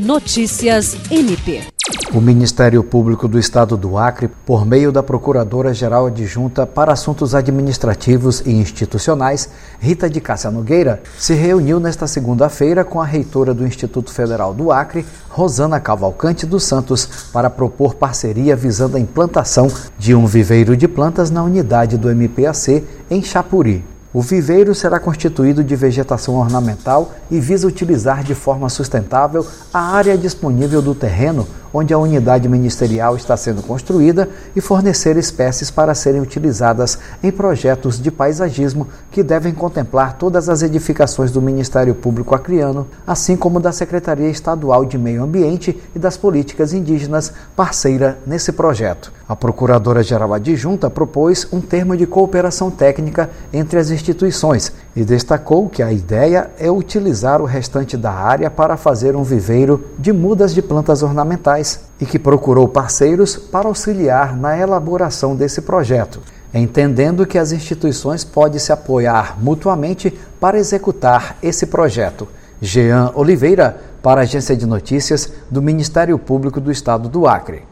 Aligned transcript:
Notícias 0.00 0.96
MP. 1.10 1.60
O 2.14 2.22
Ministério 2.22 2.82
Público 2.82 3.28
do 3.28 3.38
Estado 3.38 3.76
do 3.76 3.98
Acre, 3.98 4.30
por 4.46 4.64
meio 4.64 4.90
da 4.90 5.02
Procuradora-Geral 5.02 6.06
Adjunta 6.06 6.66
para 6.66 6.94
Assuntos 6.94 7.34
Administrativos 7.34 8.40
e 8.46 8.50
Institucionais, 8.50 9.50
Rita 9.78 10.08
de 10.08 10.18
Cássia 10.18 10.50
Nogueira, 10.50 11.02
se 11.18 11.34
reuniu 11.34 11.78
nesta 11.78 12.06
segunda-feira 12.06 12.82
com 12.82 12.98
a 12.98 13.04
reitora 13.04 13.52
do 13.52 13.66
Instituto 13.66 14.10
Federal 14.10 14.54
do 14.54 14.72
Acre, 14.72 15.04
Rosana 15.28 15.78
Cavalcante 15.78 16.46
dos 16.46 16.64
Santos, 16.64 17.28
para 17.30 17.50
propor 17.50 17.94
parceria 17.94 18.56
visando 18.56 18.96
a 18.96 19.00
implantação 19.00 19.70
de 19.98 20.14
um 20.14 20.24
viveiro 20.24 20.74
de 20.74 20.88
plantas 20.88 21.30
na 21.30 21.42
unidade 21.42 21.98
do 21.98 22.08
MPAC 22.08 22.86
em 23.10 23.22
Chapuri. 23.22 23.84
O 24.12 24.20
viveiro 24.20 24.74
será 24.74 24.98
constituído 24.98 25.62
de 25.62 25.76
vegetação 25.76 26.34
ornamental 26.34 27.12
e 27.30 27.38
visa 27.38 27.66
utilizar 27.66 28.24
de 28.24 28.34
forma 28.34 28.68
sustentável 28.68 29.46
a 29.72 29.78
área 29.78 30.18
disponível 30.18 30.82
do 30.82 30.96
terreno 30.96 31.46
onde 31.72 31.94
a 31.94 31.98
unidade 31.98 32.48
ministerial 32.48 33.16
está 33.16 33.36
sendo 33.36 33.62
construída 33.62 34.28
e 34.54 34.60
fornecer 34.60 35.16
espécies 35.16 35.70
para 35.70 35.94
serem 35.94 36.20
utilizadas 36.20 36.98
em 37.22 37.30
projetos 37.30 38.00
de 38.00 38.10
paisagismo 38.10 38.88
que 39.10 39.22
devem 39.22 39.54
contemplar 39.54 40.16
todas 40.16 40.48
as 40.48 40.62
edificações 40.62 41.30
do 41.30 41.40
Ministério 41.40 41.94
Público 41.94 42.34
Acreano, 42.34 42.86
assim 43.06 43.36
como 43.36 43.60
da 43.60 43.72
Secretaria 43.72 44.28
Estadual 44.28 44.84
de 44.84 44.98
Meio 44.98 45.22
Ambiente 45.22 45.80
e 45.94 45.98
das 45.98 46.16
Políticas 46.16 46.72
Indígenas, 46.72 47.32
parceira 47.54 48.18
nesse 48.26 48.52
projeto. 48.52 49.12
A 49.28 49.36
Procuradora-Geral 49.36 50.34
Adjunta 50.34 50.90
propôs 50.90 51.46
um 51.52 51.60
termo 51.60 51.96
de 51.96 52.06
cooperação 52.06 52.70
técnica 52.70 53.30
entre 53.52 53.78
as 53.78 53.90
instituições 53.90 54.72
e 54.94 55.04
destacou 55.04 55.68
que 55.68 55.82
a 55.82 55.92
ideia 55.92 56.50
é 56.58 56.70
utilizar 56.70 57.40
o 57.40 57.44
restante 57.44 57.96
da 57.96 58.10
área 58.10 58.50
para 58.50 58.76
fazer 58.76 59.14
um 59.14 59.22
viveiro 59.22 59.84
de 59.98 60.12
mudas 60.12 60.52
de 60.52 60.60
plantas 60.60 61.02
ornamentais 61.02 61.59
e 62.00 62.06
que 62.06 62.18
procurou 62.18 62.66
parceiros 62.68 63.36
para 63.36 63.68
auxiliar 63.68 64.36
na 64.36 64.56
elaboração 64.56 65.36
desse 65.36 65.60
projeto, 65.60 66.20
entendendo 66.52 67.26
que 67.26 67.38
as 67.38 67.52
instituições 67.52 68.24
podem 68.24 68.58
se 68.58 68.72
apoiar 68.72 69.36
mutuamente 69.40 70.18
para 70.40 70.58
executar 70.58 71.36
esse 71.42 71.66
projeto. 71.66 72.26
Jean 72.60 73.12
Oliveira, 73.14 73.80
para 74.02 74.20
a 74.20 74.24
Agência 74.24 74.56
de 74.56 74.66
Notícias 74.66 75.32
do 75.50 75.60
Ministério 75.62 76.18
Público 76.18 76.60
do 76.60 76.70
Estado 76.70 77.08
do 77.08 77.26
Acre. 77.26 77.62